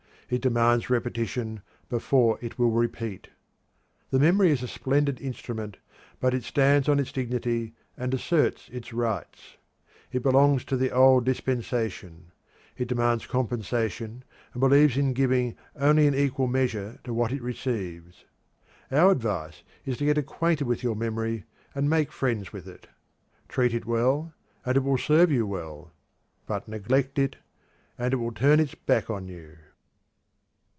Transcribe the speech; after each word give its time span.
It 0.33 0.41
demands 0.41 0.89
repetition 0.89 1.61
before 1.89 2.39
it 2.41 2.57
will 2.57 2.71
repeat. 2.71 3.27
The 4.11 4.19
memory 4.19 4.49
is 4.51 4.63
a 4.63 4.67
splendid 4.69 5.19
instrument, 5.19 5.75
but 6.21 6.33
it 6.33 6.45
stands 6.45 6.87
on 6.87 6.99
its 6.99 7.11
dignity 7.11 7.73
and 7.97 8.13
asserts 8.13 8.69
its 8.71 8.93
rights. 8.93 9.57
It 10.09 10.23
belongs 10.23 10.63
to 10.65 10.77
the 10.77 10.89
old 10.89 11.25
dispensation 11.25 12.31
it 12.77 12.87
demands 12.87 13.27
compensation 13.27 14.23
and 14.53 14.61
believes 14.61 14.95
in 14.95 15.11
giving 15.11 15.57
only 15.77 16.07
in 16.07 16.15
equal 16.15 16.47
measure 16.47 16.99
to 17.03 17.13
what 17.13 17.33
it 17.33 17.41
receives. 17.43 18.23
Our 18.89 19.11
advice 19.11 19.63
is 19.85 19.97
to 19.97 20.05
get 20.05 20.17
acquainted 20.17 20.65
with 20.65 20.81
your 20.81 20.95
memory, 20.95 21.43
and 21.75 21.89
make 21.89 22.09
friends 22.13 22.53
with 22.53 22.69
it. 22.69 22.87
Treat 23.49 23.73
it 23.73 23.85
well 23.85 24.33
and 24.65 24.77
it 24.77 24.83
will 24.85 24.97
serve 24.97 25.29
you 25.29 25.45
well. 25.45 25.91
But 26.45 26.69
neglect 26.69 27.19
it, 27.19 27.35
and 27.97 28.13
it 28.13 28.17
will 28.17 28.31
turn 28.31 28.61
its 28.61 28.75
back 28.75 29.09
on 29.09 29.27
you. 29.27 29.57